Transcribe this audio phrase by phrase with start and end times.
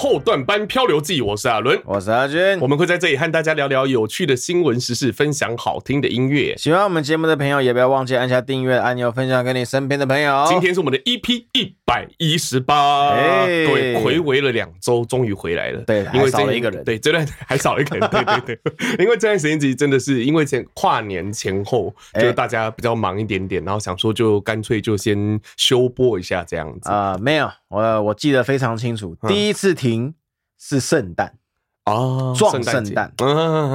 [0.00, 6.56] 后段班漂流记，我是阿伦，我是阿军，我们会在这里和大家聊聊有趣的新闻时事，分享好听的音乐。
[6.56, 10.46] 喜欢我们节目的朋友，也不要忘记按下订阅按钮，分享给你身边的朋友。
[10.48, 13.10] 今天是我们的 EP 一百一十八，
[13.44, 15.82] 各位睽违了两周，终于回来了。
[15.82, 18.58] 对，因为少了一个人，对，这段 还少了一个人，对对对，
[19.04, 26.88] 因为这段时间其实真的是因为前跨年前后，就大家比较忙一点点，然后想说就干脆就先休播一下这样子。
[26.88, 30.14] 啊、呃，没有，我我记得非常清楚，第一次停。
[30.62, 31.38] 是圣诞
[31.86, 33.10] 哦，撞圣诞。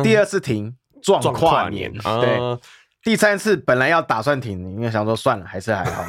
[0.03, 2.59] 第二次停撞跨年，对。
[3.05, 6.03] 第三次本来要打算停，因为想说算了，还是还好。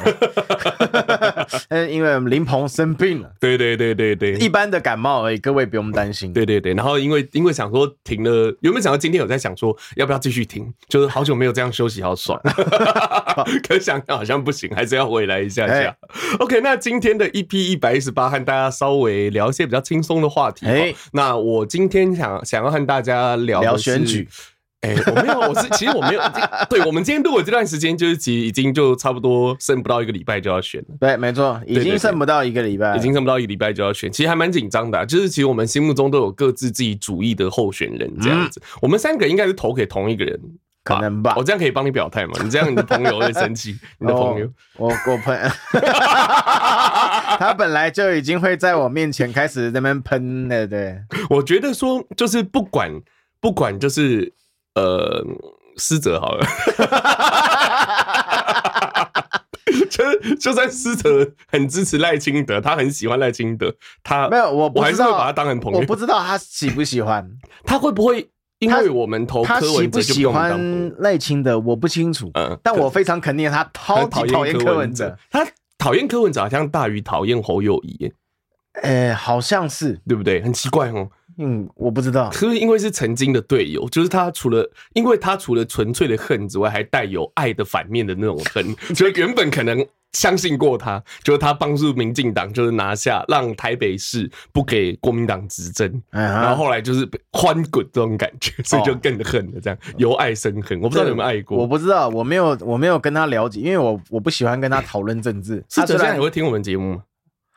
[1.69, 3.31] 嗯，因为林鹏生病了。
[3.39, 6.33] 对对对对对，一般的感冒而已，各位不用担心。
[6.33, 10.73] 对对对，然后因为因为想说停了，有没有想到今天有在想说要不要继续停？
[10.89, 12.41] 就是好久没有这样休息，好爽。
[13.69, 15.95] 可想好像不行，还是要回来一下下。
[16.39, 20.65] OK，那今天的 EP 一百一十八，和大家稍微聊一些比较轻松的话题。
[20.65, 24.27] 哎，那我今天想想要和大家聊聊选举。
[24.81, 26.21] 哎、欸，我没有，我是其实我没有，
[26.69, 30.95] 对，我们今天录的这段时间，就是其实已经就差不多剩不到一个礼拜就要选了。
[30.99, 35.03] 对，没错，已经剩不到一个礼拜，已经剩不到一个礼拜就要选，其实还蛮紧张的、啊。
[35.05, 38.59] 就是其实我们心目中都有各自自己主意的候选人，这样子。
[38.59, 40.39] 嗯、我们三个应该是投给同一个人，
[40.83, 41.33] 可能吧？
[41.35, 42.33] 我这样可以帮你表态吗？
[42.43, 45.35] 你这样你的朋友会生气， 你的朋友，我我朋，
[47.39, 50.67] 他本来就已经会在我面前开始在那边喷了。
[50.67, 50.99] 对，
[51.31, 52.91] 我觉得说就是不管
[53.41, 54.33] 不管就是。
[54.77, 55.25] 呃，
[55.77, 56.45] 思哲好了，
[59.89, 63.73] 就就算思哲很支持赖清德，他很喜欢赖清德，
[64.03, 65.79] 他没有我，我还是会把他当成朋友。
[65.79, 67.27] 我不知道他喜不喜欢，
[67.65, 68.29] 他会不会
[68.59, 71.57] 因为我们投柯文哲就不喜欢赖清德？
[71.57, 75.43] 我不清楚，嗯，但我非常肯定他超级讨厌柯文哲，他
[75.79, 78.13] 讨厌柯文哲好像大于讨厌侯友谊，
[78.83, 80.39] 哎，好像是对不对？
[80.43, 81.09] 很奇怪哦。
[81.37, 100.81] 嗯，我不知道，可是因为是曾经的队友，就是他除了，因为他除了纯粹的恨之外，还带有爱的反面的那种恨， 所以原本可能相信过他，就是他帮助民进党，就是拿下让台北市不给国民党执政，然后后来就是翻滚这种感觉，所以就更恨了，这样由爱生恨。
[100.81, 105.63] 我不知道你有没有爱过，我不知道，我没有，我没有跟他了解，因为我我不喜欢跟他讨论政治。
[105.69, 107.03] 他现在你会听我们节目吗？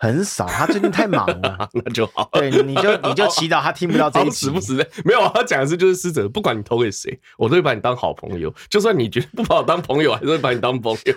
[0.00, 2.26] 很少，他最近太忙了， 那就好。
[2.32, 5.20] 对，你就你就祈祷他听不到这一集，时不时的没有。
[5.34, 8.52] 他讲的是就是师者，不管你投给谁，我都会把你当好朋友。
[8.70, 11.12] 就算你觉得不把我当朋友，还是会把你当朋友。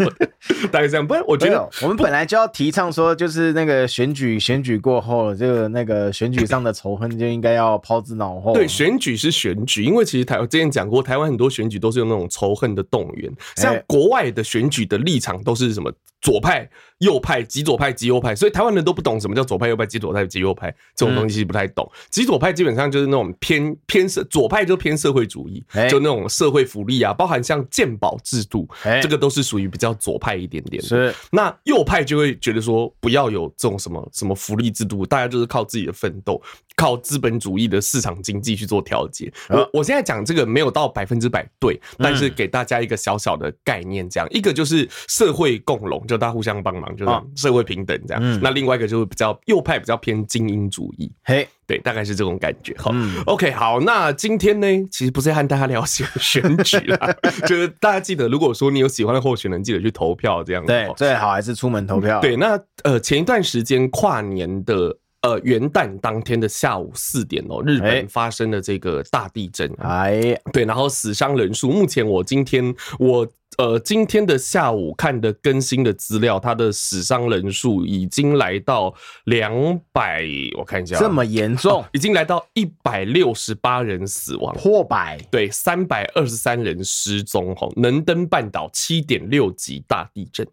[0.69, 1.07] 大概这样。
[1.07, 8.53] 不然我觉得我们本来就要提倡说，就是那个选举选举过后，这个那个选举上的仇恨就应该要抛之脑后。
[8.53, 13.31] 对，选举是选举，因为其实台我之前讲过，台湾很多选举都是用那种仇恨的动员。
[13.55, 15.89] 像国外的选举的立场都是什么
[16.23, 16.67] 左派、
[16.99, 19.43] 右派、极左派、极右派，所以台湾人都不懂什么叫。
[19.43, 21.87] 左派、右派、极左派、极右派这种东西不太懂。
[22.09, 28.65] 极左派基本上就是那种偏偏社，左派就偏社会主义，就那种社会福利啊，包含像健保制度，
[29.01, 30.87] 这个都是属于比较左派一点点的。
[30.87, 36.41] 是，那右派就会觉得说，不要有这种什么什么福利制度，大家就是靠自己的奋斗，
[36.75, 39.31] 靠资本主义的市场经济去做调节。
[39.49, 48.39] 我我现在讲这个没有到百分之百对，但是给大家一个小小的概念，这样一个就是社会共荣，就大家互相帮忙，就是社会平等这样。
[48.41, 49.33] 那另外一个就是比较。
[49.45, 52.73] 右派比较偏精英主义，嘿，对，大概是这种感觉。
[52.77, 52.91] 好
[53.25, 57.13] ，OK，好，那今天呢，其实不是要和大家聊选 选举啦，
[57.45, 60.67] 就是大家记得，如果说你有喜欢的候选人，记得去投票，这样子。
[60.67, 62.21] 对，最好还是出门投票。
[62.21, 73.27] 对，那呃，前一段时间跨年的呃元旦当天的下午四点哦，日本发生了这个大地震，哎，对，然后死伤人数，目前我今天我。
[73.59, 78.91] 呃，今天的下午看的更新的资料，他的死伤人数已经来到
[79.25, 80.25] 两百，
[80.57, 87.55] 我看一下，这么严重，哦，已经来到一百六十八人死亡，破百，对，三百二十三人失踪。
[87.55, 90.47] 吼，能登半岛七点六级大地震。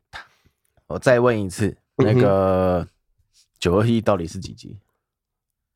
[0.86, 2.86] 我再问一次，那个
[3.60, 4.76] 九二一到底是几级？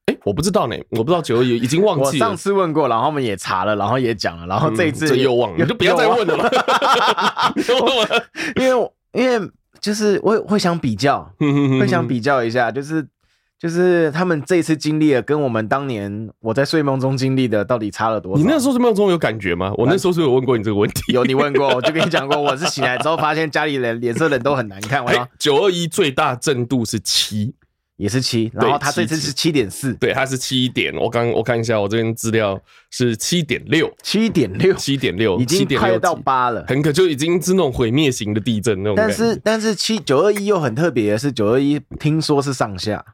[0.07, 2.09] 哎，我不知道呢，我不知道九二一已经忘记了。
[2.09, 7.53] 我上次问过，然后我们也查了，然后也讲了，然后这一次又忘了，你就不要再问了吧。
[8.57, 9.51] 因为因为
[9.81, 13.07] 就是我会想比较，会想比较一下，就是
[13.59, 18.43] 就是他们这一次经历了跟我们当年我在睡梦中经历的到底差了多少？
[18.43, 19.73] 你那时候睡梦中有感觉吗？
[19.79, 25.03] 我那时候是有问过你这个问题，有你问过， 我就跟你讲过，我是醒来之后发现家里人脸色人都很难看。
[25.39, 27.55] 九二一最大震度是七。
[27.97, 30.93] 也是七，然后它这次是七点四，对，它是七点。
[30.97, 32.61] 我刚我看一下，我这边资料
[32.91, 38.95] 是七点六，七点六，七点六，已经快到八了，很可就已经是那种毁灭型的地震那种。
[38.97, 43.05] 但是但是七九二一又很特别的是九二一，听说是上下，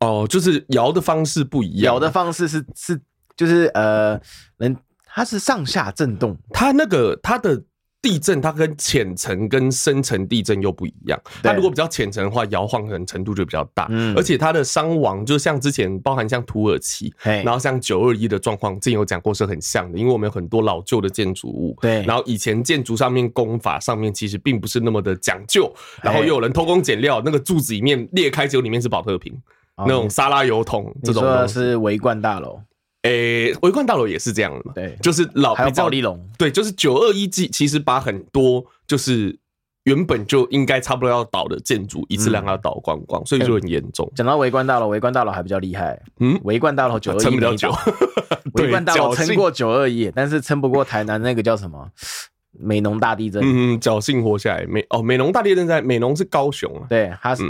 [0.00, 3.00] 哦，就是摇的方式不一样，摇的方式是是
[3.34, 4.20] 就是呃，
[4.58, 4.76] 能
[5.06, 7.62] 它是上下震动，它那个它的。
[8.02, 25.72] 地震它跟浅层跟深层地震又不一样，它如果比较浅层的话，摇晃可能程度就比较大，嗯，而且它的伤亡就像之前包含像土耳其，然后像九二一的状况，之前有讲过是很像的，因为我们有很多老旧的建筑物，对，然后以前建筑上面工法上面其实并不是那么的讲究，
[26.02, 29.32] 然后又有人偷工减料，那个柱子里面裂开之后里面是保特瓶，
[29.76, 32.60] 那种沙拉油桶这种，是维冠大楼。
[33.02, 34.72] 诶、欸，维冠大楼也是这样的嘛？
[34.74, 39.36] 对，就是老还有保利龙，对，就是九二一季，其实把很多就是
[39.84, 44.10] 原本就应该差不多要倒的建筑，一次让它倒光光，嗯、所以就很严重。
[44.14, 46.00] 讲、欸、到维冠大楼，维冠大楼还比较厉害。
[46.20, 47.72] 嗯，维冠大楼九二一撑不了久，
[48.54, 51.90] 维冠大楼撑过九二一，但是撑不过台南那个叫什么？
[52.58, 54.66] 美浓大地震，嗯，侥幸活下来。
[54.66, 57.44] 美哦，美浓大地震在美浓是高雄啊，对，它是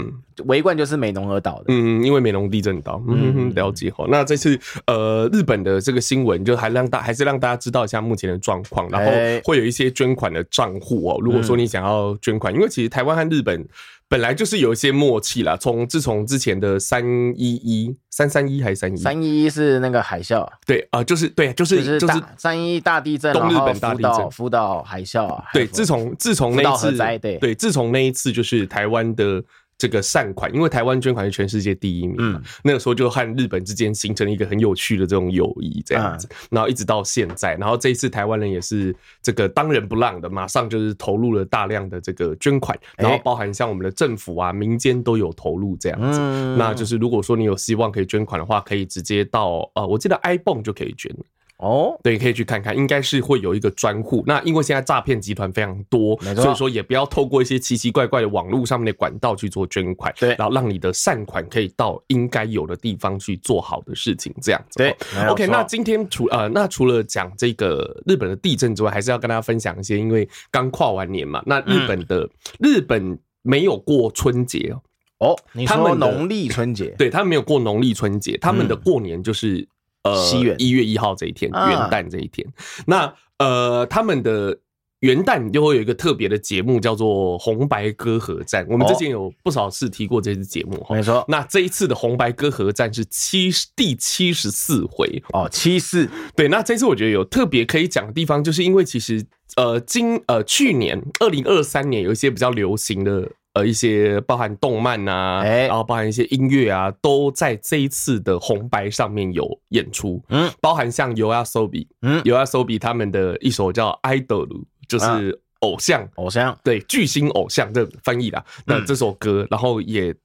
[0.45, 4.05] 围冠就是美浓而倒的，嗯，因为美浓地震倒，嗯，了解哈。
[4.09, 9.11] 那这次呃，日本的这个新闻就还让大还是让大家知道一下目前的状况，然后
[9.43, 11.17] 会有一些捐款的账户哦。
[11.21, 13.67] 如果说你想要捐款，因为其实台湾和日本。
[14.13, 17.03] 本来就是有一些默契啦，从自从之前的三
[17.35, 27.37] 一一三三一还是三一三一一是那个海啸，对啊、呃，就是对，就是就是三一大地震，东日本大地震，福岛海啸啊，对，自从自从那一次对。
[27.39, 29.43] 对，自从那一次就是台湾的。
[29.83, 46.21] 这个善款，因为台湾捐款是全世界第一名，嗯，那个时候就和日本之间形成了一个很有趣的这种友谊，这样子，然后一直到现在，然后这一次台湾人也是这个当仁不让的，马上就是投入了大量的这个捐款，然后包含像我们的政府啊、民间都有投入这样子，
[46.57, 51.13] 那就是如果说你有希望可以捐款的话，可以直接到呃，我记得 ibon 就可以捐。
[51.57, 54.21] 哦，对，可以去看看，应该是会有一个专户。
[54.27, 64.77] 那因为现在诈骗集团非常多，所以说也不要透过一些奇奇怪怪的网络上面的管道去做捐款，对，然后让你的善款可以到应该有的地方去做好的事情，这样子。
[64.77, 64.93] 对
[65.29, 65.47] ，OK。
[65.47, 72.29] 那今天除呃，那除了讲这个日本的地震之外，还是要跟大家分享一些，因为刚跨完年嘛，那日本的、嗯、
[72.59, 74.75] 日本没有过春节
[75.19, 79.65] 哦，你说农历春节，对，他们没有过农历春节，他们的过年就是。
[80.03, 82.45] 呃，一月一号这一天，元旦这一天，
[82.85, 84.57] 那呃，他们的
[84.99, 88.65] 元旦就会有一个特别的节目，叫做红白歌合战。
[88.69, 91.23] 我们之前有不少次提过这支节目，没错。
[91.27, 96.09] 那这一次的红白歌合战是七第七十四回哦，七四。
[96.35, 103.31] 对，那这次我觉得有特别可以讲的地方，就是因为其实呃，今呃去年二零二三年有一些比较流行的。
[103.53, 110.19] 呃，一些包含动漫啊，然后包含一些音乐啊，都在这一次的红白上面有演出。
[110.29, 114.47] 嗯，包含像 YOASOBI，嗯，YOASOBI 他们的一首叫《idol》，
[114.87, 118.43] 就是偶像，偶像，对，巨星偶像的翻译啦。
[118.65, 120.15] 那这首歌，然后也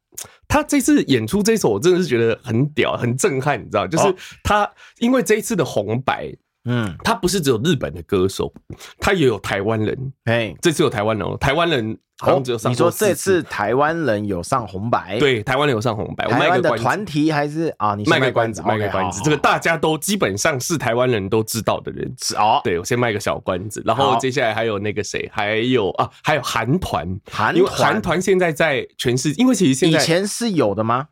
[0.48, 4.70] 他这次演出这首，我真的是觉得很屌，很震撼，你知道，就是他
[5.00, 6.34] 因为这一次的红白。
[6.70, 8.52] 嗯，他不是只有日本的歌手，
[9.00, 10.12] 他也有台湾人。
[10.24, 12.70] 哎，这次有台湾人哦，台湾人好像只有上。
[12.70, 15.18] 你说这次台湾人有上红白？
[15.18, 16.26] 对，台湾人有上红白。
[16.26, 17.94] 我卖个团体还是啊？
[17.94, 19.22] 你卖个关子，卖个关子。
[19.24, 22.14] 这个大家都基本上是台湾人都知道的人。
[22.20, 27.08] 是哦，对，我先卖个小关子，然后接下来还有那个谁，还有啊，还有韩团。
[27.30, 31.06] 韩团，韩团现在在全世界，因为其实现在以前是有的吗？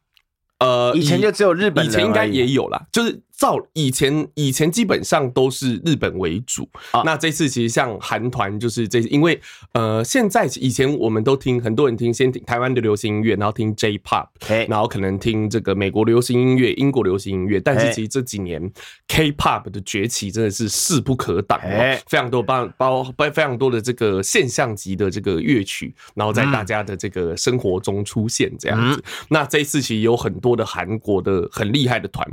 [0.59, 3.23] 呃，以前就只有日本，以前应该也有啦，就是。
[3.37, 9.39] 照以前以前基本上都是日本为主，啊、那这次其实像韩团就是这，因为
[9.73, 14.29] 呃现在以前我们都听很多人听先听台湾的流行音乐，然后听 J-pop，
[14.69, 18.73] 然后可能听这个美国流行音乐、英国流行音乐，但是其实这几年
[19.09, 21.61] K-pop 的崛起真的是势不可挡，
[22.07, 29.05] 非常多包包包非常多的这个现象级的这个乐曲，然后在大家的这个生活中出现这样子。
[29.29, 32.27] 那这一次其实有很多的韩国的很厉害的团。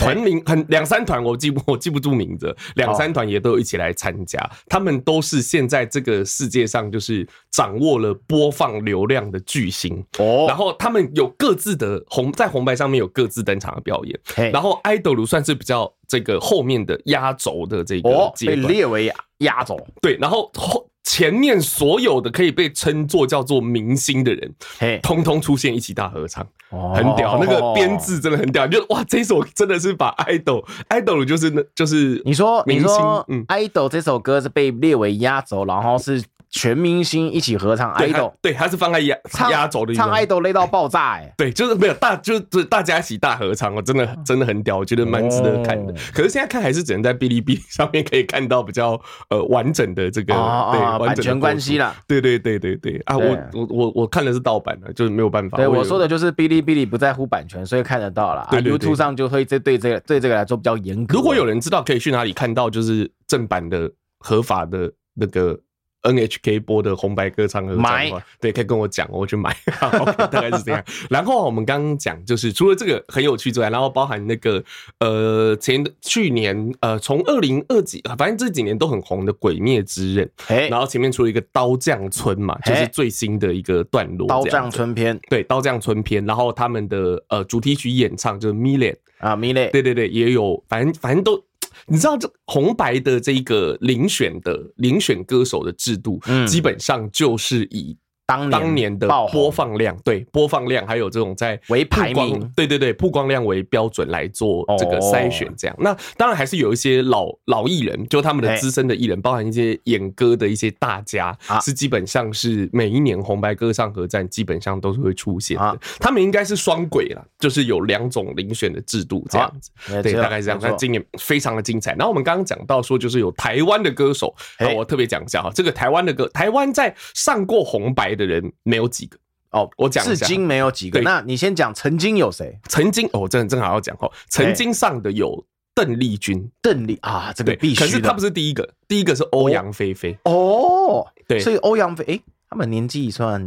[0.00, 4.38] 团名很两三团，我记不 我记不住名字，两三团也都有一起来参加。
[4.66, 10.46] 他们都是现在这个世界上就是掌握了播放流量的巨星哦。
[10.48, 14.50] 然后他们有各自的红在红白上面有各自登场的表演。
[14.50, 19.78] 然后 idol 算是比较这个后面的压轴的这个被列为压轴。
[20.00, 20.89] 对，然后后。
[21.02, 24.54] 前面所有的可以被称作叫做明星的人，
[25.02, 26.46] 通通出现一起大合唱，
[26.94, 27.38] 很屌。
[27.40, 39.16] 那个编制真的很屌，就哇，这首真的是把 idol idol 就是那就是你说你说嗯，idol 这首歌是被列为压轴，然后是全明星一起合唱对 idol，对，他是放在压
[39.50, 45.92] 压轴的，唱 idol 累到爆炸哎、欸， 对，就是没有大，就是大家一起大合唱哦，真的真的很屌，我觉得蛮值得看的。
[45.92, 55.56] 哦、可是现在看还是只能在哔哩哔哩上面可以看到比较呃完整的这个哦对、哦、版权关系啦，对对对对对啊，我我我我看的是盗版的，就是没有办法。
[55.56, 58.48] 对，我说的就是哔哩哔哩不在乎版权，所以看得到啦。
[58.50, 61.14] 对，YouTube 上就会这对这个对这个来说比较严格。
[61.14, 63.88] 如果有人知道可以去哪里看到，就是正版的
[64.18, 65.56] 合法的那个。
[66.02, 69.54] NHK 播的红白歌唱合唱的话，对，可以跟我讲，我去买。
[70.30, 70.82] 大概是这样。
[71.10, 74.62] 然后我们刚刚讲，就是除了这个很有趣之外，然后包含那个
[74.98, 80.30] 呃前去年呃从二零二几，反正这几年都很红的《鬼灭之刃》，
[80.70, 86.24] 然后前面出了一个刀匠村嘛，就是最新的一个段落，刀匠村篇，对，刀匠村篇。
[86.24, 91.44] 然后他们的呃主题曲演唱就是 Millet 啊，Milet，对对对，也有，反正反正都。
[91.86, 97.96] 你知道这红白的这个遴选的遴选歌手的制度，基本上就是以。
[98.30, 105.76] 当当年的播放量，对播放量，还有这种在为排名，对对对，曝光量为标准来做这个筛选，这样。
[105.80, 115.78] 那当然还是有一些老老艺人，就他们的资深的艺人，包含一些演歌的一些大家，是基本上是每一年红白歌唱合战基本上都是会出现的。
[115.98, 119.70] 他们应该是双轨啦，就是有两种遴选的制度这样子。
[120.02, 120.60] 对，大概是这样。
[120.62, 121.92] 那今年非常的精彩。
[121.92, 124.32] 然后我们刚刚讲到说，就是有台湾的歌手，
[124.76, 129.18] 我特别讲一下哈，这个台湾的歌，台湾在上过红白的人没有几个
[129.50, 131.00] 哦，我讲至今没有几个。
[131.00, 132.56] 那你先讲曾经有谁？
[132.68, 137.80] 曾经哦，正正好要讲哦，曾经上的有邓丽君，邓丽啊，这个必须。
[137.80, 141.04] 可是他不是第一个，第一个是欧阳菲菲哦。
[141.26, 143.42] 对，所以欧阳菲，哎，他们年纪算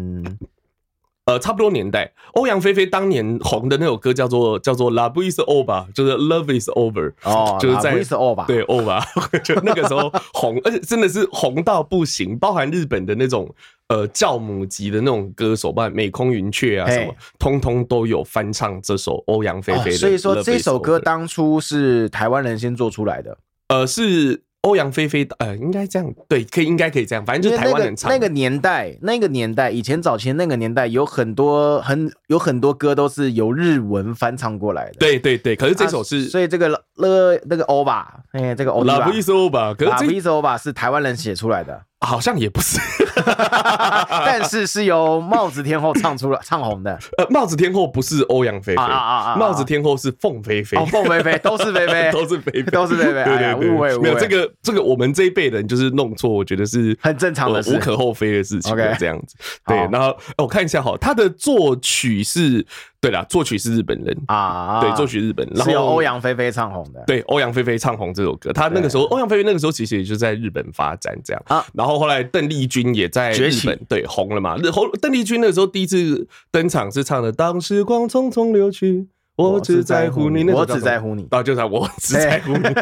[1.25, 2.11] 呃差不多年代。
[2.33, 13.49] 欧阳菲菲当年红的那首歌叫做叫做 Love is over，就是 Love is over 哦，就是在 Love is over，对 over，就那个时候红，而且真的是红到不行，包含日本的那种。
[13.89, 19.97] 呃，教母级的那种歌手，包括美空云雀啊，什么，通通都有翻唱这首欧阳菲菲的。
[19.97, 23.37] 所以说，这首歌当初是台湾人先做出来的。
[23.67, 28.09] 呃，是欧阳菲菲的，呃，应该这样，对，可以，应该可以这样，反正就是台湾人唱。
[28.09, 34.93] 那个年代，那个年代，以前早期那个年代，有很多很有很多歌都是由日文翻唱过来的。
[34.99, 36.79] 对对对，可是这首是，所以这个了
[37.45, 41.81] 那个欧巴，哎，这个欧巴，拉布伊斯欧巴，可是拉布伊斯欧巴是台湾人写出来的。
[42.05, 42.79] 好像也不是，
[44.09, 46.97] 但是是由帽子天后唱出了唱红的。
[47.17, 48.83] 呃，帽子天后不是欧阳菲菲，
[49.37, 50.77] 帽子天后是凤飞飞。
[50.77, 53.13] 哦，凤飞飞 都是菲菲，都是菲菲，都是菲菲。
[53.13, 54.03] 对对对，误会误会。
[54.03, 58.73] 没有这个这个，我们这一辈人就是弄错，我觉得是很正常的，无可厚非的事情。
[58.73, 59.77] OK，这样子，对。
[59.91, 62.65] 然后我看一下哈，他的作曲是。
[63.03, 67.03] 对啦，作曲是日本人啊，对，作曲日本，然后欧阳菲菲唱红的。
[67.05, 71.65] 对，欧阳菲菲唱红这首歌，他那个时候，欧阳菲菲那个时候其实也就在日本发展这样啊。
[71.73, 74.55] 然后后来邓丽君也在日本对红了嘛。
[74.55, 79.05] 然后邓丽君那个时候第一次登场是唱的《当时光匆匆流去，
[79.35, 82.63] 我只在乎你》，我只在乎你，啊，就是我只在乎你。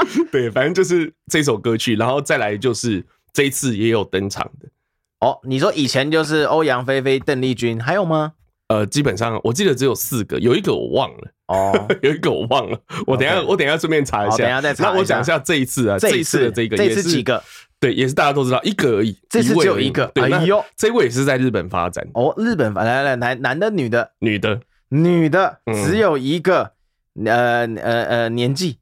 [0.30, 4.68] 对，反正就是这首歌曲，然后再来就是这一次也有登场的。
[5.20, 8.32] 哦，你说以前就是欧阳菲菲、邓丽君，还有吗？
[8.70, 12.78] 呃，基本上我记得只有四个，有一个我忘了哦， 有一个我忘了。
[13.04, 14.84] 我等下我等下顺便查一下，等下再查。
[14.84, 17.42] 那我讲一下这一次啊，这一次的这个，这次几个？
[17.80, 20.10] 对，也是大家都知道一个而已，这次只有一个。
[20.14, 24.60] 哎呦，这位也是在日本发展哦，日本发来来男男的女的女的
[24.90, 26.70] 女的只有一个，
[27.24, 28.79] 呃呃呃年纪。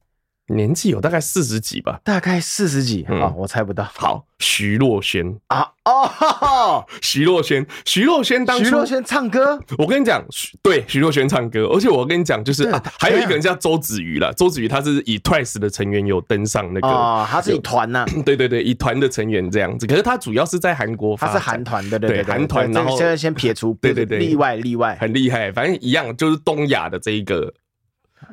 [0.49, 3.85] 年纪有大概四十几吧，大概四十几啊，我猜不到。
[3.95, 5.39] 好，徐若瑄。
[5.49, 10.25] 啊，哦， 徐若瑄，徐若瑄当初徐若瑄唱歌，我跟你讲，
[10.63, 27.53] 对，徐若瑄唱歌，而且我跟你讲，就是啊，还有一个人叫周子瑜啦，周子瑜他是以 Twice 的成员有登上那个，哦，他是以团呐， 对对对，以团的成员这样子，可是他主要是在韩国，他是韩团的，对韩团，然后现在先撇除，对对对，例外例外，很厉害，反正一样，就是东亚的这一个。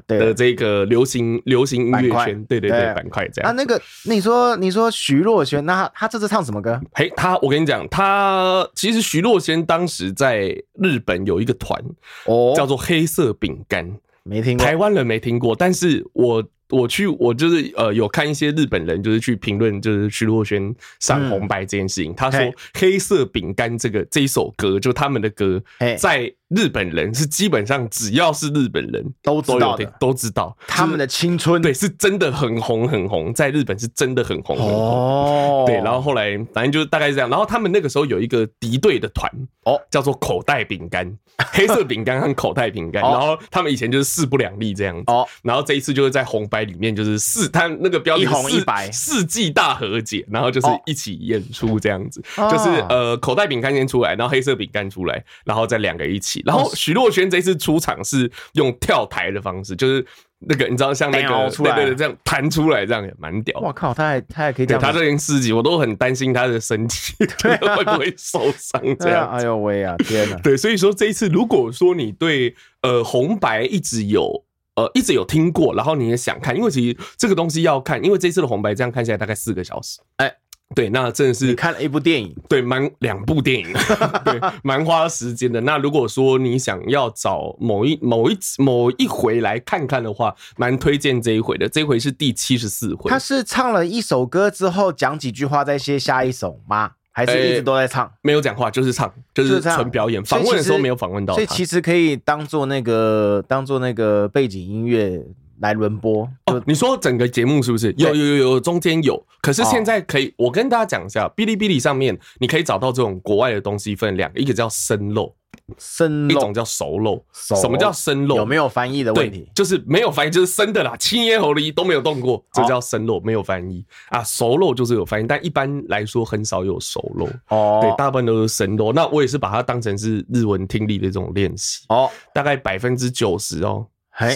[0.08, 3.50] 的这个流行流行音乐圈，对对对，板块这样。
[3.50, 6.80] 啊，那个你说你说徐若瑄，那他这次唱什么歌？
[6.94, 11.82] 嘿，他我跟你讲，他其实徐若瑄当时在日本有一个团
[12.26, 16.44] 哦，叫做黑色饼干，没听过，台湾人没听过，但是我。
[16.72, 22.12] 我去，我就是呃，有看一些日本人就是去评论，就是徐若瑄上红白这件事情。
[22.16, 22.40] 他说
[22.74, 25.62] 《黑色饼干》这个这一首歌，就他们的歌，
[26.00, 34.74] 在日本人是基本上只要是日本人都知道的，都知道他们的青春，对，是真的很红很红，在日本是真的很红很红。
[34.74, 37.30] 哦，对，然后后来反正就是大概是这样。
[37.30, 39.30] 然后他们那个时候有一个敌对的团，
[39.66, 41.14] 哦，叫做口袋饼干，
[41.52, 43.04] 黑色饼干和口袋饼干。
[43.04, 45.04] 然后他们以前就是势不两立这样子。
[45.08, 56.44] 哦，然后这一次就是在红白里面就是四，他那个标题一红一白世纪大和解，然后就是一起演出这样子，就是呃口袋饼干先出来，然后黑色饼干出来，然后再两个一起。
[56.46, 60.06] 然后徐若瑄这次出场是用跳台的方式，就是
[60.40, 63.60] 那个你知道像那个对对对这样弹出来，这样也蛮屌。
[63.60, 64.82] 我靠，他还他还可以这样。
[64.82, 69.28] 他这件事情我都很担心他的身体 会不会受伤这样。
[69.32, 70.38] 哎呦喂啊，天哪！
[70.38, 80.00] 对，所以说这一次如果说你对呃红白一直有呃一直有听过，然后你也想看，因为其实这个东西要看，因为这次的红白这样看起来大概四个小时。
[80.18, 80.32] 哎。
[80.74, 83.72] 对，那真的是你看了一部电影，对，蛮两部电影，
[84.26, 85.62] 对，蛮花时间的。
[85.62, 91.70] 那如果说你想要找某一某一某一回来看看的话，蛮推荐这一回的。
[91.70, 93.10] 这一回是第七十四回。
[93.10, 96.94] 他是唱了一首歌之后讲几句话再接下一首吗？
[97.12, 98.06] 还是一直都在唱？
[98.06, 100.22] 欸、没有讲话，就是唱，就是纯表演。
[100.26, 105.24] 访问的时候没有访问到他，所以其实可以当做那个当做那个背景音乐。
[105.60, 107.94] 来轮播哦，你说整个节目是不是？
[107.98, 115.34] 有有有有，中间有，可是现在可以，我跟大家讲一下，哔哩哔哩上面你可以找到这种国外的东西，分两个，一个叫生肉，
[115.78, 117.24] 生肉，一种叫熟肉。
[117.32, 118.36] 什么叫生肉？
[118.36, 119.50] 有没有翻译的问题？
[119.56, 124.24] 就是没有翻译，就是生的啦，七年猴梨都没有动过，这叫生肉，没有翻译啊。
[124.24, 128.92] 熟肉就是有翻译，但一般来说很少有熟肉哦，对，大部分都是生肉。
[128.92, 133.86] 那我也是把它当成是日文听力的这种练习哦，大概百分之九十哦。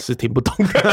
[0.01, 0.79] 是听不懂的，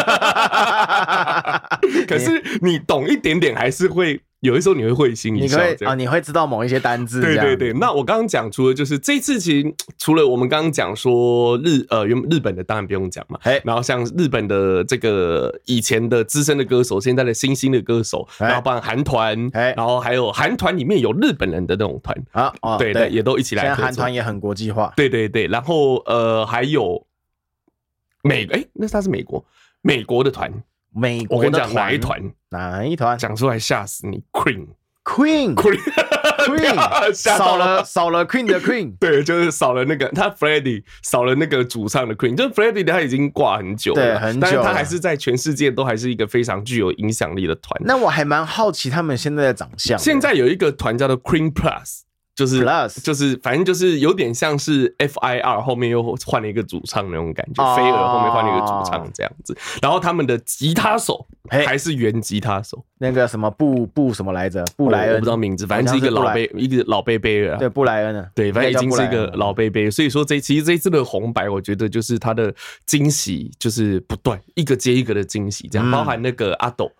[2.06, 5.58] 可是你懂一点点，还是会有的时候你会会心一笑。
[5.84, 7.20] 啊，你会知道某一些单字。
[7.20, 23.64] 对对对，那我刚刚讲除了就是这次其实除了我们刚刚讲说日呃原日本的当然不用讲嘛，然后像日本的这个以前的资深的歌手，现在的新兴的歌手，然后包括韩团，然后还有韩团里面有日本人的那种团啊，对对，也都一起来。
[23.64, 24.92] 现在韩团也很国际化。
[24.96, 27.04] 对对对，然后呃还有。
[28.26, 29.44] 美哎、欸，那是他是美国
[29.82, 30.52] 美国的团，
[30.92, 32.20] 美国的团哪一团？
[32.50, 33.16] 哪一团？
[33.16, 34.66] 讲出来吓死你！Queen
[35.04, 35.78] Queen Queen
[36.46, 47.80] Queen 少了少了 Queen 的 Queen， 对，就是少了那个他 Freddie 少了那个主唱的 Queen，就是 Freddie 他已经挂很久了，对，很久，但是他还是在全世界都还是一个非常具有影响力的团。
[47.84, 49.96] 那我还蛮好奇他们现在的长相。
[49.98, 52.00] 现在有一个团叫做 Queen Plus。
[52.36, 59.56] 就是 Plus，就是反正就是有点像是 FIR 后面又换了一个主唱那种感觉，飞儿后面换了一个主唱这样子。
[59.80, 64.62] 然后他们的吉他手还是原吉他手，那个什么布布什么来着？
[64.76, 67.56] 布莱恩，我不知道名字，反正是一个老贝一个老贝贝了。
[67.56, 69.90] 对，布莱恩啊，对，反正已经是一个老贝贝。
[69.90, 76.92] 所以说这其实这一次的红白，我觉得就是他的惊喜就是不断，一个接一个的惊喜，这样包含那个阿斗。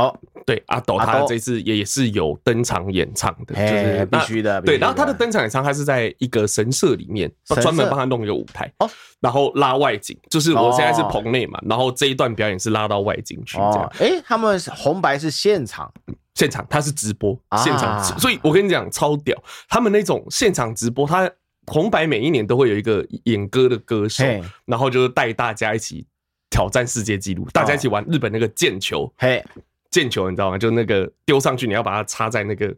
[0.00, 4.60] 哦，对，阿斗他这次也是有登场演唱的，就是必须的。
[4.62, 8.88] 对，然后他的登场演唱，他是在一个神社里面，专门帮他弄一个舞台，哦，
[9.20, 13.92] 然后拉外景，就是我现在是棚内嘛，然后这一段表演是拉到外景去这样。
[14.00, 15.92] 哎，他们红白是现场，
[16.34, 19.36] 现场他是直播，现场，所以我跟你讲超屌，
[19.68, 21.30] 他们那种现场直播，他
[21.66, 24.24] 红白每一年都会有一个演歌的歌手，
[24.64, 26.06] 然后就是带大家一起
[26.48, 29.44] 挑战世界纪录，大家一起玩日本那个剑球，嘿。
[29.90, 30.58] 毽球你知道吗？
[30.58, 32.74] 就那个丢上去，你要把它插在那个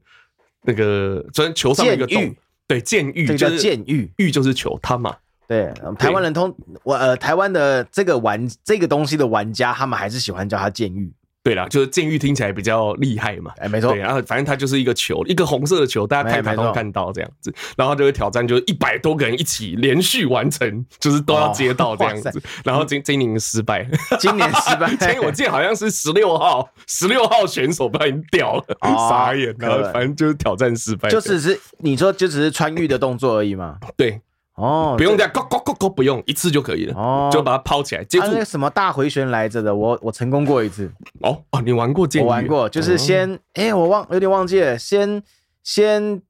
[0.63, 2.35] 那个砖球上的一个洞。
[2.67, 5.15] 对，剑玉，这叫剑玉，玉就是球，他嘛。
[5.47, 11.13] 对，台湾人通我呃，台湾的这个玩这个东西的玩家，他们还是喜欢叫它剑玉。
[11.45, 13.91] 对啦，就是监狱听起来比较厉害嘛，哎，没错。
[13.93, 22.41] 对，然后反正它就是一个球，一个红色的球，大家台台都看到这样子，然后就会挑战，就是一百多个人一起连续完成，就是都要接到这样子。
[22.65, 23.85] 然后今今年失败，
[24.21, 28.65] 今年失败， 今年我记得好像是十六号，十六号选手不小心掉了，
[29.09, 29.53] 傻眼。
[29.59, 33.79] 然后反正就是挑战失败，就只是你说就只是穿越的动作而已嘛。
[33.97, 34.21] 对。
[34.63, 36.95] 哦，不用这样，咕咕咕咕，不用一次就可以了。
[36.97, 38.27] 哦，就把它抛起来，接住。
[38.29, 40.91] 那个什么大回旋来着的，我我成功过一次。
[41.23, 42.23] 哦哦，你玩过剑？
[42.23, 45.23] 我玩过，就是先，哎，我忘有点忘记了，先
[45.65, 46.23] 先。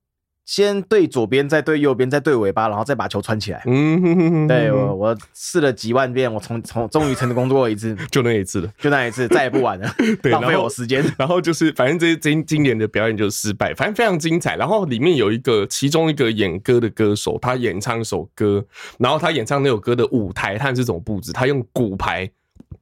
[0.45, 3.63] 先对左边，再对右边，再对尾巴，然后再把球穿起来。
[3.67, 9.89] 嗯哼哼哼，对，我我试了几万遍，我从从终于成功做过一次， 就那一次了，就那一次，再也不玩了，
[10.21, 11.05] 对，浪费我时间。
[11.17, 14.57] 然后就是，反正这今今年的表演就是失败，反正非常精彩。
[14.57, 18.65] 然后里面有一个，其中一个演歌的歌手，他演唱一首歌，
[18.99, 22.31] 然后他演唱那首歌的舞台，他是怎么布置，他用骨牌。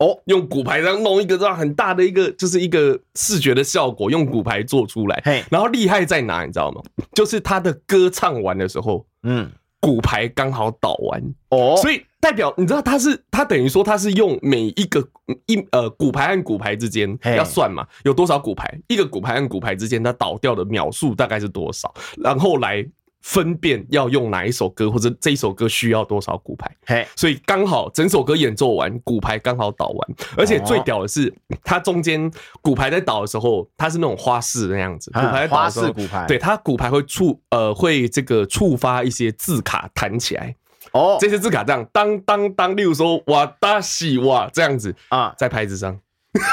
[0.00, 5.22] 哦，用骨牌这样弄一个这样很大的一个，就是一个视觉的效果，用骨牌做出来。
[5.24, 6.80] 嘿，然后厉害在哪，你知道吗？
[7.12, 15.06] 就是他的歌唱完的时候，嗯，骨牌刚好倒完哦，所以代表你知道他是他等于说他是用每一个
[15.46, 22.86] 一呃骨牌和骨牌之间要算嘛，有多少骨牌，一个骨牌和骨牌之间它倒掉的秒数大概是多少，然后来。
[23.20, 32.30] 分辨要用哪一首歌，或者这一首歌需要多少骨牌，嘿，所以刚好整首歌演奏完，骨牌刚好倒完，而且最屌的是，它中间
[32.62, 40.54] 骨牌在倒的时候，它是那种花式的那样子，骨牌在倒的时候，花式骨牌，对，它骨牌会触呃会这个触发一些字卡弹起来，
[40.92, 45.98] 哦，这些字卡这样当当当，例如说哇大西哇这样子啊，在拍子上。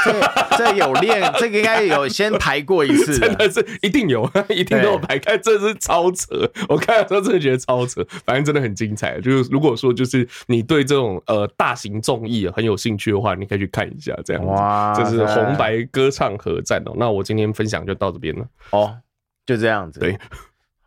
[0.04, 6.50] 这这有练， 这个应该有先排过一次，真的是一定有， 一定都有排开，这是超扯。
[6.68, 9.20] 我看的时候真的觉得超扯，反正真的很精彩。
[9.22, 14.50] 就是如果说就是你对这种呃大型综艺很有兴趣的话，你可以去看一下这样子。
[14.50, 16.94] 哇，这是红白歌唱合战哦。
[16.98, 18.46] 那我今天分享就到这边了。
[18.72, 18.98] 哦，
[19.46, 20.00] 就这样子。
[20.00, 20.18] 对。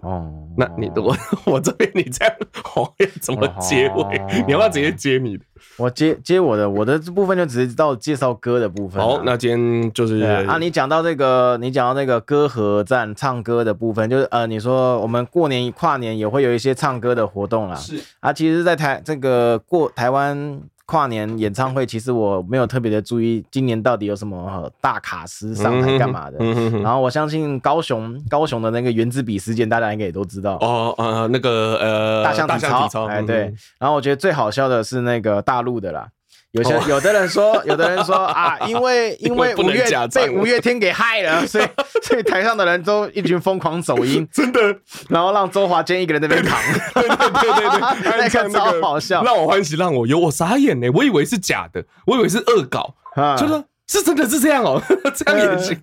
[0.00, 2.34] 哦，那你我 我这边你这样，
[2.74, 4.02] 我要怎么结尾？
[4.02, 5.44] 哦、你要不要直接接你的？
[5.76, 9.02] 我接接我的，我的这部分就直接到介绍歌的部分。
[9.02, 10.16] 好，那今天就是
[10.48, 17.74] 啊，你讲到这个，你讲到那个歌合站唱歌的部分，就是呃，你说我们过年跨年也会有一些唱歌的活动啦。
[17.74, 20.60] 是啊，其实，在台这个过台湾。
[20.90, 26.44] 跨年演唱会，其实我没有特别的注意今年到底有什么大卡司上台干嘛的。
[26.82, 30.56] 然后我相信高雄高雄的那个原子笔事件，大家应该也都知道。
[30.60, 33.54] 哦，呃，那个呃，大象体操，哎，对。
[33.78, 36.08] 然后我觉得最好笑的是那个大陆的啦。
[36.52, 41.64] 有些有的人说， 有的人说啊，因为 因为五月被五月天给害了， 所以
[42.02, 44.60] 所以台上的人都一群疯狂走音，真的。
[45.08, 46.60] 然后让周华健一个人在那边扛，
[46.94, 52.94] 对对对那个超好笑，让我欢喜让我忧，我傻眼呢，我以为是假的，我以为是恶搞，
[53.38, 54.82] 就说是真的是这样哦，
[55.14, 55.80] 这样也行。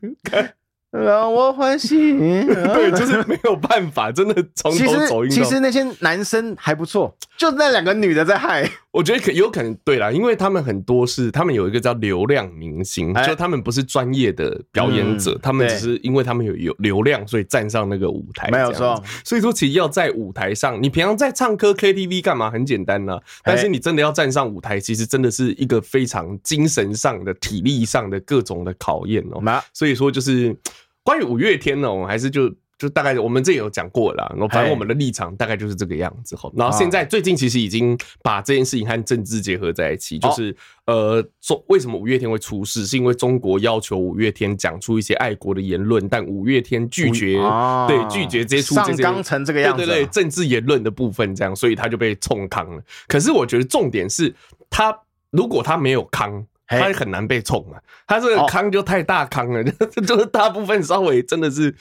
[0.90, 5.30] 让我欢喜，对，就是没有办法，真的从头走音。
[5.30, 8.70] 其实那些男生还不错，就那两个女的在害。
[8.92, 18.50] 我觉得可有可能对啦，因为他们很多是他们有一个叫流量明星，就他们不是专业的表演者，他们只是因为他们有有流量，所以站上那个舞台。
[18.50, 22.50] 没有错，所以说其实要在舞台上，你平常在唱歌 KTV 干嘛？
[22.50, 29.42] 很简单呢，但是你真的要站上舞台，其实真的是一个非常精神上的、体力上的各种的考验哦。
[29.74, 30.58] 所以说就是。
[31.04, 36.52] 关于五月天呢，我们还是就就大概我们这也有讲过了，然后反正我们的立场大概就是这个样子哈。
[36.56, 47.40] 然后现在最近其实已经把这件事情和政治结合在一起，就是呃，中为什么五月天会出事，是因为中国要求五月天讲出一些爱国的言论，但五月天拒绝，
[47.88, 52.82] 对，拒绝接触这些上纲成这个样子，对对对，政治言论的部分这样，所以他就被冲康了。
[53.08, 54.34] 可是我觉得重点是
[54.70, 54.96] 他
[55.32, 56.46] 如果他没有康。
[56.68, 61.74] 他很难被冲啊，他这个坑就太大坑了，哦、 就是大部分稍微真的是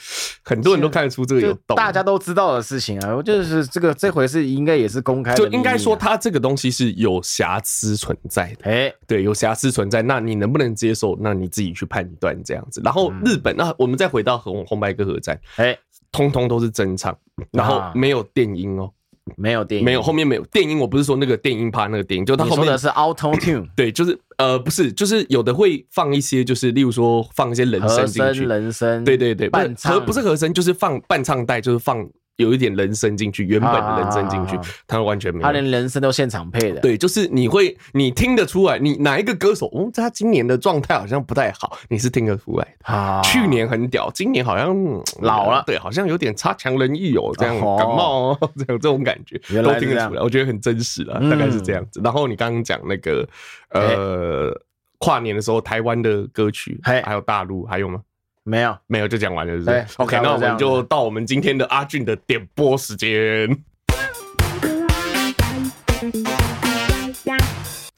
[0.45, 3.15] 很多人都看得出这个有洞，大家都知道的事情啊。
[3.15, 8.71] 我就是这个这回是应该也是公开的，就应该说他这个东西是有瑕疵存在的。
[8.71, 11.17] 哎，对，有瑕疵存在，那你能不能接受？
[11.21, 12.81] 那你自己去判断这样子。
[12.85, 15.77] 然后日本，那我们再回到红红白歌合战，哎，
[16.13, 17.17] 通通都是真唱，
[17.51, 18.91] 然后没有电音哦。
[19.37, 20.79] 没有电音，没有后面没有电音。
[20.79, 32.07] 我不是说那个电音趴那个电音，就他后面说的是 Auto Tune， 对，就是呃不是，就是有的会放一些，就是例如说放一些人声进去，人声，对对对，不是和，不是和声，就是放伴唱带，就是放。
[32.37, 36.81] 有一点人声进去，原本的人声进去，他完全没有，他连人声都现场配的。
[36.81, 43.23] 对，就是你会，你听得出来，你哪一个歌手，哦，他今年的状态好像不太好，你是听得出来的。
[43.25, 44.77] 去年很屌，今年好像
[45.21, 52.01] 老了，对，好像有点差强人意哦，这样感冒， 这样这种感觉都听得出来，我觉得很真实啊，大概是这样子。
[52.05, 53.27] 然后你刚刚讲那个，
[53.71, 54.53] 呃，
[54.99, 58.01] 跨年的时候，台湾的歌曲，还有大陆，还有吗？
[58.49, 63.51] 没有，没有就讲完了，是不是？OK，那我们就到我们今天的阿俊的点播时间。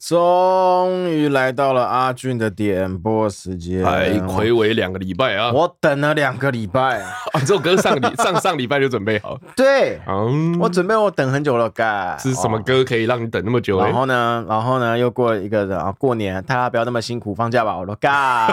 [0.09, 5.51] 终于来到了阿俊的点播时间，哎睽违两个礼拜啊！
[5.53, 7.11] 我等了两个礼拜啊！
[7.45, 13.79] 这首歌上礼 上上礼拜就准备好，对，嗯，我准备我等很久了，嘎是什么歌可以让你等那么久？
[13.79, 18.47] 然后呢，然后呢，又过了一个人啊，过年，大家不要那么辛苦，放假吧，我说干，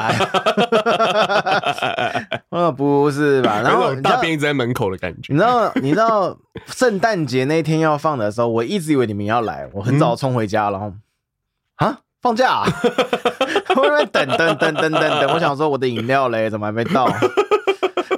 [2.51, 3.63] 呃， 不是吧？
[3.63, 5.73] 然后大便一直在门口的感觉，你知道？
[5.77, 10.93] 你知道圣诞节那天要放的时候，我一直以为你们要来，我很早冲回家，然后。
[11.77, 12.67] 啊，放假啊！
[13.77, 17.07] 我在等等等等等等，我想说我的饮料嘞，怎么还没到？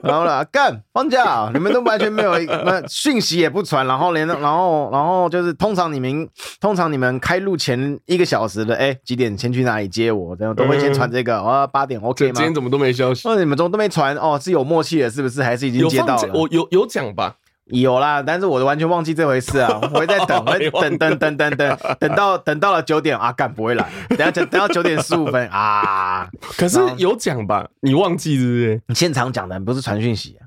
[0.00, 6.28] 然后呢，干放假，你们都完全没有，那讯息也不传，然后连然后然后就是通常你们
[6.60, 10.36] 通常你们开路前一个小时的，哎，几点先去哪里接我？
[10.36, 12.32] 这样都会先传这个，哦，八点 OK 吗？
[12.34, 13.28] 今天怎么都没消息？
[13.28, 14.16] 哦，你们怎么都没传？
[14.16, 15.42] 哦，是有默契的，是不是？
[15.42, 16.30] 还是已经接到了？
[16.32, 17.34] 我有有讲吧？
[17.68, 19.78] 有啦，但是我完全忘记这回事啊！
[19.92, 26.28] 我会在等，我会等等等等等等到等到了九点啊，干不会来，等下 等等到九点十五分啊。
[26.56, 27.68] 可是有讲吧？
[27.80, 28.82] 你忘记是不是？
[28.86, 30.46] 你现场讲的不是传讯息啊？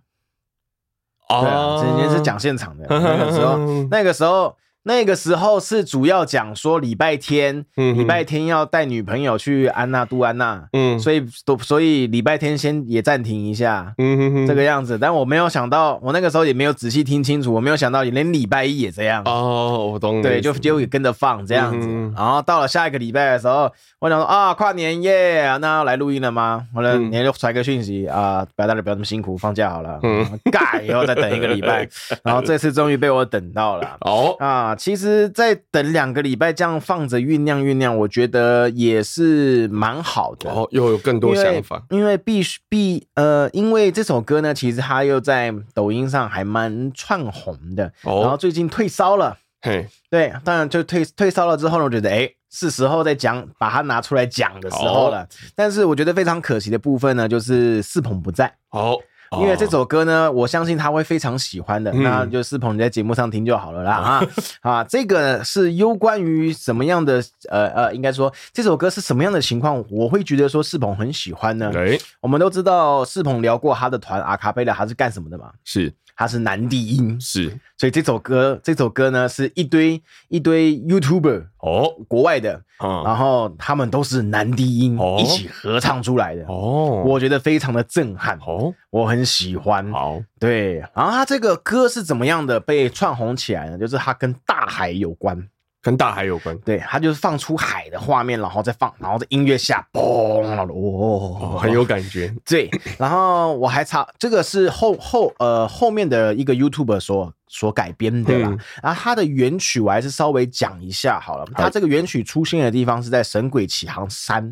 [1.29, 2.85] 哦，今天是讲现场的。
[2.89, 3.57] 那个时候，
[3.89, 4.55] 那个时候。
[4.83, 14.97] 那个时候是主要讲说礼拜天，礼拜天要带女朋友去安娜杜安娜，嗯，所以都所以礼拜天先也暂停一下，嗯哼哼，这个样子。
[14.97, 19.21] 但我没有想到，我那个时候也没有仔细听清楚，我没有想到连礼拜一也这样。
[19.25, 20.19] 哦，我懂。
[20.21, 21.87] 对，就就也跟着放这样子。
[22.15, 26.65] 然后到了下一个礼拜的时候，我想说啊，跨年夜，那要来录音了吗？
[26.73, 29.99] 后来，你就传个讯息啊，不要大家不要那么辛苦，放假好了。
[30.01, 31.87] 嗯，盖以后再等一个礼拜，
[32.23, 33.97] 然后这次终于被我等到了。
[34.01, 34.70] 哦啊。
[34.75, 40.49] 其实，在等两个礼拜这样放着酝酿酝酿，我觉得也是蛮好的。
[40.49, 41.83] 哦，又有更多想法。
[41.89, 47.91] 因为必须必呃，因为这首歌呢，其实它又在抖音上还蛮串红的。
[48.03, 48.21] 哦。
[48.21, 49.37] 然后最近退烧了。
[49.61, 49.87] 嘿。
[50.09, 55.23] 对，当然就退退烧了之后呢，我觉得哎，是时候再讲，把它拿出来讲的时候了。
[55.23, 55.27] 哦。
[55.55, 58.53] 但是我觉得非常可惜的部分呢，就是四鹏不在。
[58.71, 58.97] 哦。
[59.39, 64.27] 因为这首歌呢，我相信他会非常喜欢的，嗯、那就四鹏你在节目上听就好了啦啊
[64.61, 64.83] 啊！
[64.83, 71.71] 这个是有关于什么样的呃呃，应该说这首歌是什么样的情况，我会觉得说世鹏很喜欢呢？
[71.71, 75.51] 对，我们都知道世鹏聊过他的团阿卡贝拉，他是干什么的嘛？
[75.63, 75.93] 是。
[76.21, 86.45] 他是男低音，是，所以这首歌，这首歌呢，是一堆一堆 YouTuber 哦，国外的，嗯，然后他们都是男低音一起合唱出来的。
[86.45, 93.77] 哦，我觉得非常的震撼哦，我很喜欢，好，对，然后他这个歌是怎么样的被串红起来呢？
[93.79, 95.49] 就是它跟大海有关。
[95.81, 102.31] 跟大海有关，对，它就是放出海的画面，然后再放，然后在音乐下，嘣，哦，很有感觉。
[102.45, 108.49] 对，然后我还查，这个是后后呃后面的一个 YouTuber 所所改编的啦。
[108.49, 111.45] 嗯、然后它的原曲我还是稍微讲一下好了。
[111.55, 114.43] 它这个原曲出现的地方是在《神鬼奇航三》。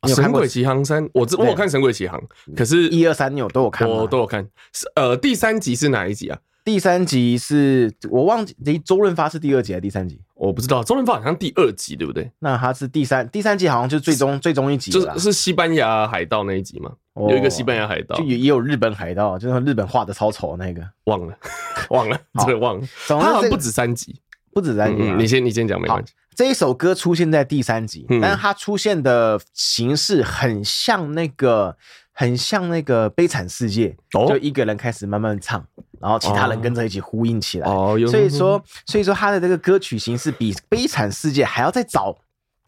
[0.00, 2.20] 啊，《神鬼奇航三》，我我有看《神鬼奇航》，
[2.54, 3.88] 可是一二三你有都有看？
[3.88, 4.46] 我都有看。
[4.74, 6.38] 是呃，第三集是哪一集啊？
[6.64, 10.20] 第三集是我忘记，诶，周润发是第二集还是第三集？
[10.34, 12.30] 我不知道，周润发好像第二集，对不对？
[12.38, 16.92] 那他是第三，第三集好像就是最终最终一集，就是西班牙海盗那一集嘛？
[17.14, 21.36] 哦、有一个西班牙海盗，就也也有日本海盗，就是日本画的超丑那个，忘了，
[21.90, 22.86] 忘了，真的忘了。
[23.08, 24.20] 他好像不止三集，
[24.52, 25.02] 不止三集。
[25.02, 26.12] 嗯、你先，你先讲，没关系。
[26.34, 31.76] 这一首歌出现在第三集，嗯、但是它出现的形式很像那个。
[32.14, 35.66] 很像那个悲惨世界，就一个人开始慢慢唱，
[36.02, 37.70] 然后其他人跟着一起呼应起来。
[37.70, 42.14] 哦，所以说，所以说他的这个歌曲形式比悲惨世界还要再早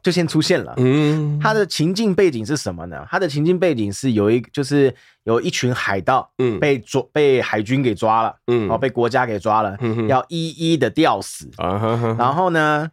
[0.02, 0.74] 就先出现了。
[0.76, 3.04] 嗯，他的情境背景是什么呢？
[3.10, 4.94] 他的情境背景是有一就是
[5.24, 11.50] 有一群海盗，嗯，被抓被海军给抓了，嗯，然后被国家给抓了，嗯，要一一的吊死。
[11.56, 12.88] 啊，然后呢，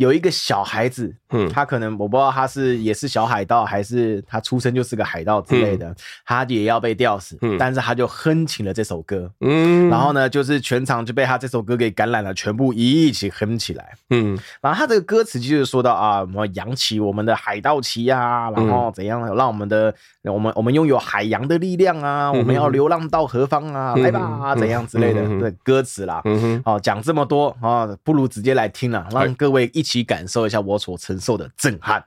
[0.00, 1.14] 有一个小孩子。
[1.32, 7.38] 嗯，他可能我不知道他是也是小海盗，还是他出生就是个海盗之类的，嗯、他也要被吊死。
[7.42, 9.30] 嗯，但是他就哼起了这首歌。
[9.40, 13.92] 嗯，然后呢，就是全场就被他这首歌给感染了，全部一起哼起来。
[14.08, 26.20] 嗯，然后他这个歌词就是说到啊，我们扬起我们的海盗旗啊，然后怎样让我们的我们我们拥有海洋的力量啊，我们要流浪到何方啊，来吧，怎样之类的对歌词啦。
[26.24, 32.03] 嗯哼，哦，讲这么多啊，不如直接来听了，让各位一起感受一下我所承受的震撼。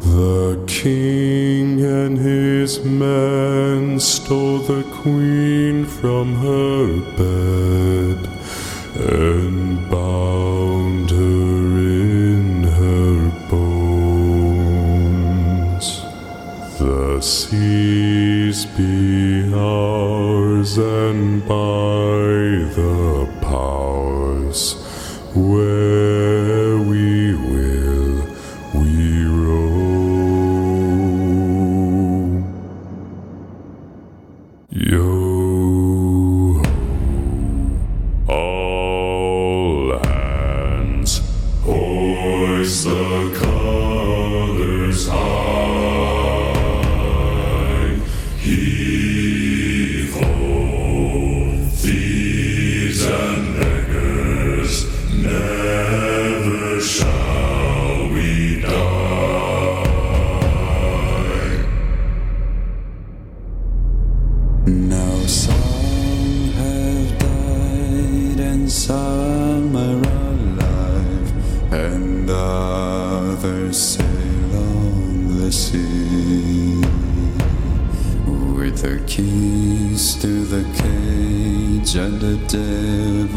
[0.00, 8.28] The king and his men stole the queen from her bed
[8.94, 10.65] and bound
[17.49, 21.55] The sea be ours and by
[22.75, 23.26] the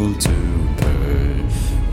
[0.00, 0.30] devil to
[0.78, 1.44] pay,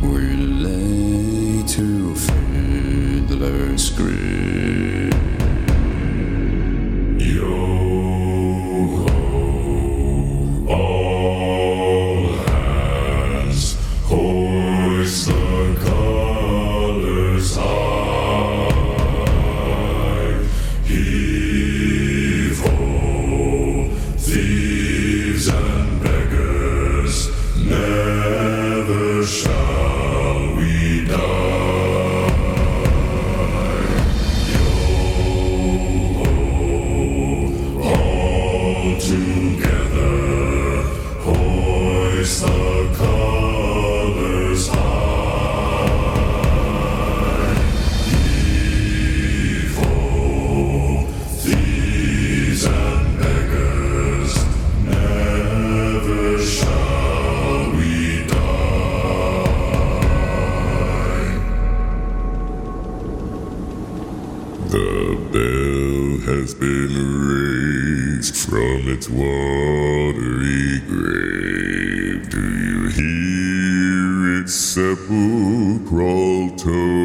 [0.01, 4.46] we lay to fiddler's grave.
[75.07, 76.96] who crawl to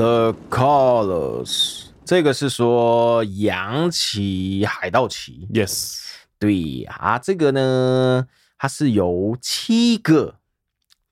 [0.00, 5.46] the Colors，这个是说洋旗海盗旗。
[5.52, 5.98] Yes，
[6.38, 10.36] 对啊，这个呢，它是由七个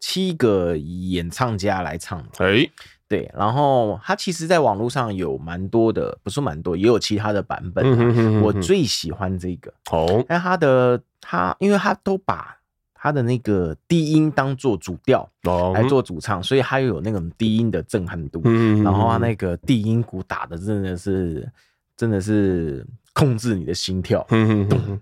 [0.01, 2.43] 七个演唱家来唱的。
[2.43, 2.71] 哎，
[3.07, 7.95] 对，然后它其实在网络上有蛮多的，不是蛮多，也有其他的版本啊。
[7.95, 12.57] 嗯哼哼哼我最喜欢这个，哦，但它的它，因为它都把
[13.01, 18.43] 它的那个低音当做主调哦，来做主唱，所以它又有那种低音的震撼度。
[18.45, 21.49] 嗯，然后它那个低音鼓打的真的是，
[21.97, 24.27] 真的是控制你的心跳。
[24.31, 25.01] 嗯嗯嗯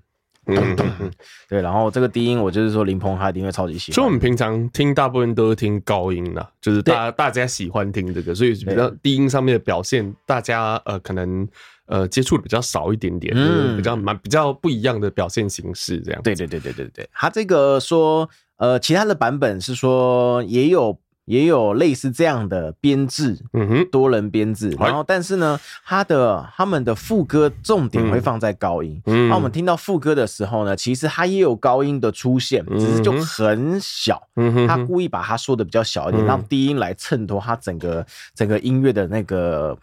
[0.49, 1.11] 嗯嗯，
[1.49, 3.95] 对，然后这个低音，我就是说林鹏他一定会超级喜欢。
[3.97, 11.49] 所以我们平常听大部分都是听高音啦，就是大大家喜欢听这个，所以比较低音上面的表现，大家呃可能
[11.87, 16.20] 呃接触的比较少一点点，嗯，比较蛮比较不一样的表现形式这样。
[16.22, 20.99] 对对对对对对，他这个说呃其他的版本是说也有。
[21.27, 39.77] 也有类似这样的编制，嗯哼，多人编制，然后但是呢，他的他们的副歌重点会放在高音，嗯，那我们听到副歌的时候呢，其实他也有高音的出现，只是就很小，嗯哼，他故意把它说的比较小一点，让低音来衬托他整个整个音乐的那个。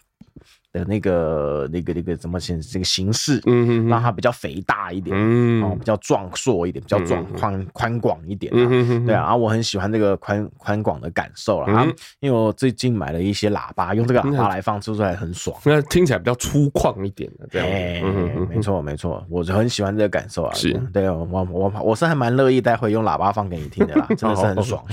[0.74, 11.86] 的那个、那个、那个怎么形这个形式，嗯，让它比较肥大一点，嗯，哦，比较壮硕一点，比较壮宽宽广一点，嗯对啊，我很喜欢这个宽宽广的感受了啊，
[12.20, 18.02] 因为我最近买了一些喇叭，用这个喇叭来放，出出来很爽，那听起来比较粗犷一点的，这样，哎，
[18.50, 24.84] 没错没错，我就很喜欢这个感受啊，是，对我我我是还蛮乐意待会用喇叭放给你听的啦， 真的是很爽，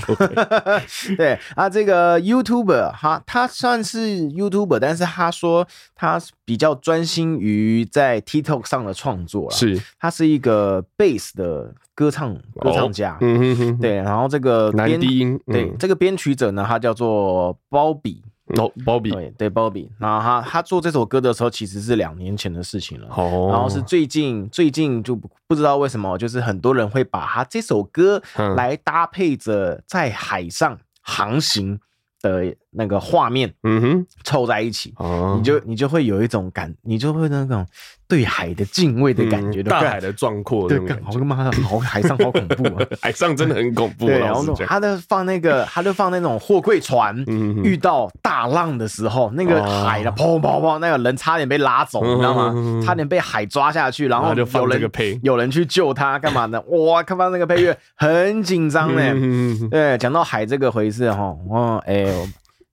[1.17, 5.67] 对啊，这个 YouTuber 哈，他算是 YouTuber，但是他说。
[5.95, 18.23] 他比较专心于在 TikTok 上的创作了，是，他是一个 Bass 的歌唱歌唱家，嗯哼哼，对，然后这个男低音，对，这个编曲者呢，他叫做鲍比，
[18.57, 19.87] 哦，Bobby，对对，Bobby。
[19.97, 23.07] 然后他他做这首歌的时候，其实是两年前的事情了。
[23.15, 25.15] 哦，然后是最近最近就
[25.47, 28.21] 不知道为什么，就是很多人会把他这首歌
[28.57, 31.79] 来搭配着在海上航行
[32.21, 37.65] 的那个画面，嗯哼，凑在一起，哦，你就你就会有一种感，你就会那种
[38.07, 44.07] 对海的敬畏的感觉，大海的壮阔，对，好他妈的，好海上好恐怖啊， 海上真的很恐怖。
[44.07, 47.15] 对，然后他就放那个， 他就放那种货柜船
[47.63, 52.81] 遇到大浪的时候，那个海的砰砰砰，那个人差点被拉走，你知道吗？
[52.85, 56.61] 差点被海抓下去，然后有人有人去救他，干嘛呢？
[56.67, 59.69] 哇，看到那个配乐很紧张呢。
[59.69, 62.05] 对，讲到海这个回事哈，哦哎。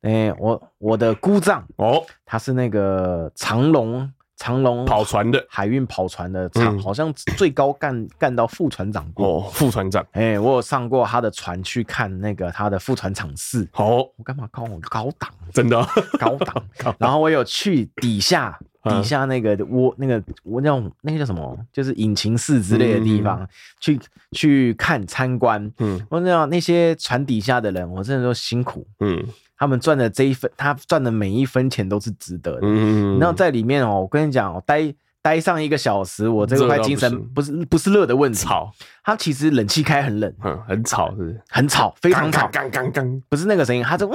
[0.02, 10.06] 哎，我我的姑丈哦，他是那个长龙长龙跑船的海运跑船的，长好像最高干干到副船长过哦，副船长。
[10.12, 13.68] 哎，我有上过他的船去看那个他的副船场试。
[13.72, 15.28] 好，我干嘛高高档？
[15.52, 15.84] 真的
[16.20, 16.64] 高档。
[16.98, 23.44] 然后我有去底下底下那个我那个我那种那个叫什么，就是引擎室之类的地方
[23.80, 23.98] 去
[24.30, 25.68] 去看参观。
[25.78, 28.86] 嗯，我那那些船底下的人，我真的说辛苦。
[29.00, 29.26] 嗯。
[29.58, 32.60] 他们赚的这一分，他赚的每一分钱都是值得的。
[32.62, 38.38] 嗯，然后在里面哦，我跟你讲，待待上一个小时，我这个块精神不是不是热的问题。
[38.38, 38.70] 吵，
[39.02, 41.40] 它其实冷气开很冷，嗯，很吵，是不是？
[41.48, 44.08] 很吵，非常吵，刚刚刚，不是那个声音，它是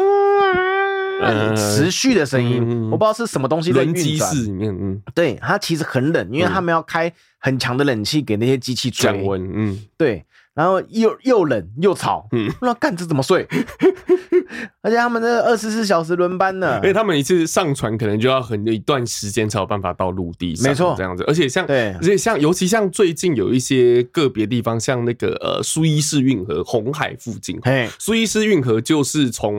[1.21, 4.31] 嗯持续的声音，我不知道是什么东西在运转。
[4.61, 10.25] 嗯，对，它其实很冷，因为他们要开很强的冷气给那些机器吹降温，嗯，对。
[10.53, 13.47] 然后又又冷又吵，嗯，那干这怎么睡？
[14.81, 21.23] 而且他们的二十四小时轮班呢，因为他们一次上船可能就要很一段时间才有办法到陆地上，没错，这样子。
[21.27, 29.53] 而且像对，而且像尤其像最近有一些个别地方，像那个呃苏伊士运河红海附近，嘿，苏伊士运河就是从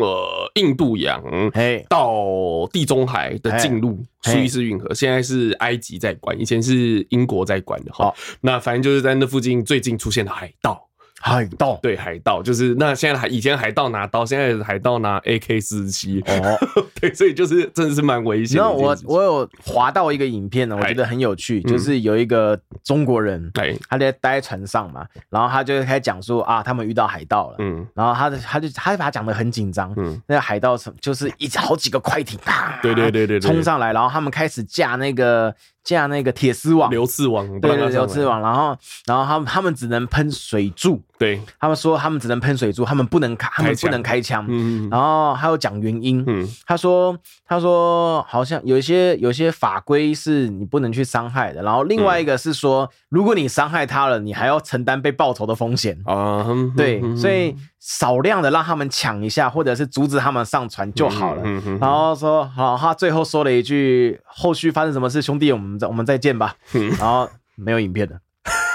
[0.00, 1.22] 呃印度洋
[1.52, 1.84] 嘿。
[1.88, 3.98] 到地中海的近路。
[4.22, 4.92] 苏伊士运河。
[4.92, 8.04] 现在是埃及在管，以前是英国在管的哈。
[8.04, 8.16] 好。
[8.42, 10.89] 那反正就是在那附近最近出现的海盗。
[11.20, 11.78] 海盗。
[11.82, 16.20] 对海盗就是那现在海以前海盗拿刀，现在海盗拿 AK 四十七。
[16.22, 16.58] 哦，
[17.00, 18.58] 对，所以就是真的是蛮危险。
[18.58, 35.54] 然后我我有滑到一个影片呢，我觉得很有趣，就是有一个中国人，对，他在待在船上嘛，然后他就开始讲说啊，他们遇到海盗了，嗯，然后他的他就他就把他讲的很紧张，嗯，那个海盗就是一好几个快艇，啪，对对对对，冲上来，然后他们开始架那个。
[35.82, 38.76] 架那个铁丝网、流刺网，对对，流刺网，然后，
[39.06, 47.16] 然后他们他们只能喷水柱，对，他们说他们只能喷水柱，他们不能开，他们不能开枪，嗯，然后还有讲原因，嗯，他说
[47.46, 55.98] 他说好像有一些有一些法规是你不能去伤害的，然后另外一个是说，如果你伤害他了，你还要承担被报仇的风险。
[56.04, 57.56] 啊，对，所以。
[57.80, 61.42] 少量的让他们抢一下，或者是阻止他们上船就好了。
[61.44, 66.54] 嗯嗯、然后说好，他最后说了一句：“后续发生什么事，兄弟，我们再我们再见吧。
[66.74, 68.18] 嗯”然后没有影片了。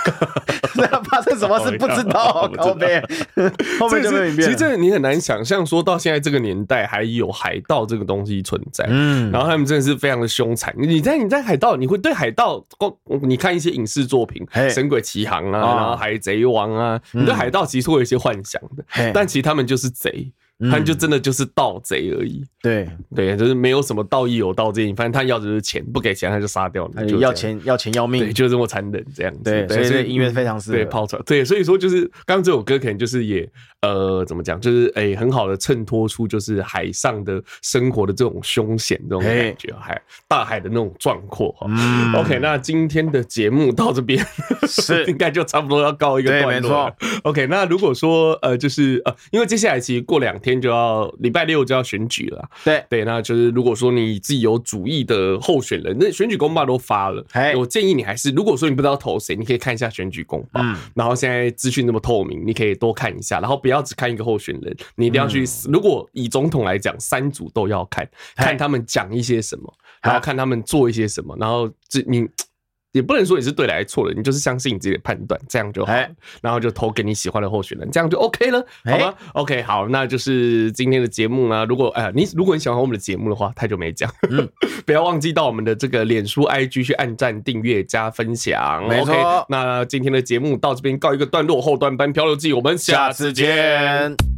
[0.77, 3.03] 那发生什么事不知道， 后面
[3.79, 4.45] 后面就没有影片。
[4.45, 8.85] 其实这你很难想象，说到现在这个年代还有海盗这个东西存在。
[8.89, 10.73] 嗯，然后他们真的是非常的凶残。
[10.77, 12.63] 你在你在海盗，你会对海盗，
[13.21, 20.31] 你看一些影视作品，《神鬼奇航》啊，然后《海贼王》啊，你对海盗其实会有一些幻想的，但其实他们就是贼。
[20.71, 29.43] 他就真的就是盗贼而已，对对，就是没有什么道义有道这一，反正他要的就是钱，不给钱他就杀掉你，就要钱要钱要命，对，就这么残忍这样子。
[29.43, 33.45] 对，所以这音乐非常适合对抛出来，对，所以说就是刚刚这首歌可能就是也
[33.81, 41.67] 呃怎么讲，就是哎很好的衬托出就是海上的生活的这种凶险这种感觉，海大海的那种壮阔哈。
[42.15, 44.25] OK，那今天的节目到这边
[44.69, 46.89] 是 应该就差不多要告一个段落。
[47.23, 50.33] OK，那如果说呃就是呃，因为接下来其实过两。
[50.45, 52.83] 天就要礼拜六就要选举了，对。
[52.89, 57.55] 对，那就是如果说你自己有主意的候选人，那选举公报都发了，嘿。
[57.55, 72.27] 我建议你还是，如果说你不知道投谁，你可以看一下选举公报，嗯、然后现在资讯那么透明，你可以多看一下，然后不要只看一个候选人，你一定要去，嗯、如果以总统来讲，三组都要看，看他们讲一些什么，然后看他们做一些什么，然后这你。
[72.95, 75.93] 也不能说你是对的还是错的，你就是相信你自己的判断，这样就好，
[76.41, 81.65] 然后就投给你喜欢的候选人，这样就 OK 了，好吗？OK，好，那就是今天的节目呢。
[81.65, 84.47] 如果哎，你如果你喜欢我们的节目的话，太久没讲，嗯，
[84.87, 88.87] 不要忘记到我们的这个脸书 IG 去按赞、订阅、加分享。
[88.87, 94.34] 没错，那今天的节目到这边告一个段落，后段班漂流记，我们下次见。